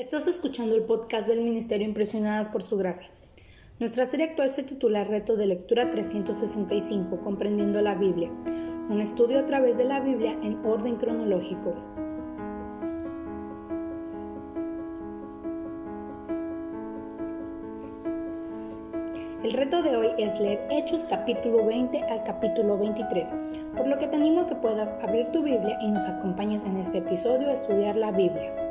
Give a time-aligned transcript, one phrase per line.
[0.00, 3.10] Estás escuchando el podcast del Ministerio Impresionadas por Su Gracia.
[3.80, 8.30] Nuestra serie actual se titula Reto de Lectura 365, Comprendiendo la Biblia,
[8.88, 11.74] un estudio a través de la Biblia en orden cronológico.
[19.44, 23.32] El reto de hoy es leer Hechos capítulo 20 al capítulo 23,
[23.76, 26.78] por lo que te animo a que puedas abrir tu Biblia y nos acompañes en
[26.78, 28.69] este episodio a estudiar la Biblia.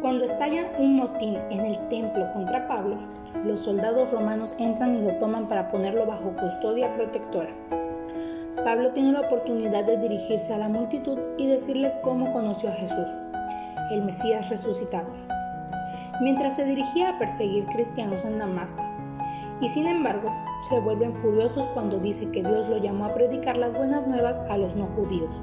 [0.00, 2.98] Cuando estalla un motín en el templo contra Pablo,
[3.44, 7.50] los soldados romanos entran y lo toman para ponerlo bajo custodia protectora.
[8.62, 13.08] Pablo tiene la oportunidad de dirigirse a la multitud y decirle cómo conoció a Jesús,
[13.90, 15.08] el Mesías resucitado,
[16.20, 18.84] mientras se dirigía a perseguir cristianos en Damasco.
[19.60, 20.32] Y sin embargo,
[20.68, 24.58] se vuelven furiosos cuando dice que Dios lo llamó a predicar las buenas nuevas a
[24.58, 25.42] los no judíos.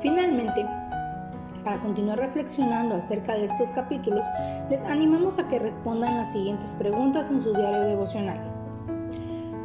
[0.00, 0.66] Finalmente,
[1.64, 4.26] para continuar reflexionando acerca de estos capítulos,
[4.68, 8.40] les animamos a que respondan las siguientes preguntas en su diario devocional.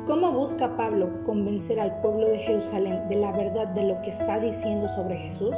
[0.05, 4.39] ¿Cómo busca Pablo convencer al pueblo de Jerusalén de la verdad de lo que está
[4.39, 5.55] diciendo sobre Jesús?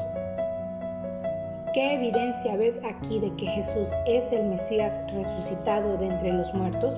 [1.73, 6.98] ¿Qué evidencia ves aquí de que Jesús es el Mesías resucitado de entre los muertos?